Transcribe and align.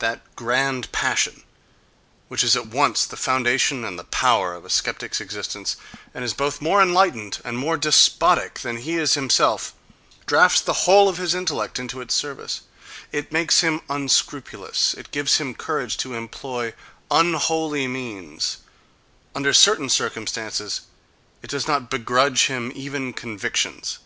That 0.00 0.36
grand 0.36 0.92
passion 0.92 1.42
which 2.28 2.44
is 2.44 2.56
at 2.56 2.66
once 2.66 3.06
the 3.06 3.16
foundation 3.16 3.86
and 3.86 3.98
the 3.98 4.04
power 4.04 4.52
of 4.52 4.66
a 4.66 4.68
sceptic's 4.68 5.18
existence, 5.18 5.76
and 6.12 6.22
is 6.22 6.34
both 6.34 6.60
more 6.60 6.82
enlightened 6.82 7.40
and 7.42 7.56
more 7.56 7.78
despotic 7.78 8.58
than 8.60 8.76
he 8.76 8.98
is 8.98 9.14
himself, 9.14 9.72
drafts 10.26 10.60
the 10.60 10.84
whole 10.84 11.08
of 11.08 11.16
his 11.16 11.34
intellect 11.34 11.78
into 11.78 12.02
its 12.02 12.14
service; 12.14 12.60
it 13.12 13.32
makes 13.32 13.62
him 13.62 13.80
unscrupulous; 13.88 14.92
it 14.92 15.10
gives 15.10 15.38
him 15.38 15.54
courage 15.54 15.96
to 15.96 16.12
employ 16.12 16.74
unholy 17.10 17.88
means; 17.88 18.58
under 19.34 19.54
certain 19.54 19.88
circumstances 19.88 20.82
it 21.40 21.48
does 21.48 21.66
not 21.66 21.88
begrudge 21.88 22.48
him 22.48 22.70
even 22.74 23.14
convictions. 23.14 24.00